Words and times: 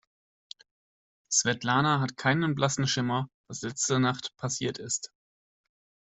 Svetlana 1.31 1.99
hat 2.01 2.17
keinen 2.17 2.55
blassen 2.55 2.87
Schimmer, 2.87 3.29
was 3.47 3.61
letzte 3.61 3.99
Nacht 3.99 4.35
passiert 4.35 4.79
ist. 4.79 5.11